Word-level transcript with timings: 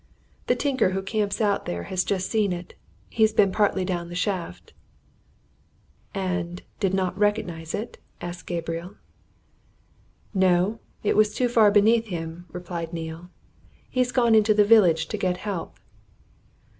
The 0.47 0.55
tinker 0.55 0.89
who 0.93 1.03
camps 1.03 1.39
out 1.39 1.67
there 1.67 1.83
has 1.83 2.03
just 2.03 2.27
seen 2.27 2.51
it 2.53 2.73
he's 3.07 3.33
been 3.33 3.51
partly 3.51 3.85
down 3.85 4.09
the 4.09 4.15
shaft." 4.15 4.73
"And 6.15 6.63
did 6.79 6.91
not 6.95 7.15
recognize 7.15 7.75
it?" 7.75 7.99
asked 8.19 8.47
Gabriel. 8.47 8.95
"No 10.33 10.79
it 11.03 11.15
was 11.15 11.35
too 11.35 11.47
far 11.47 11.69
beneath 11.69 12.07
him," 12.07 12.47
replied 12.51 12.93
Neale. 12.93 13.29
"He's 13.91 14.11
gone 14.11 14.33
into 14.33 14.55
the 14.55 14.65
village 14.65 15.07
to 15.09 15.17
get 15.17 15.37
help." 15.45 15.79